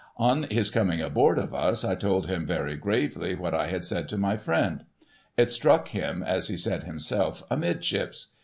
[0.17, 4.09] On his coming ahoard of us, I told him, very gravely, what I had said
[4.09, 4.83] to my friend.
[5.37, 8.33] It struck him, as he said himself, amidships.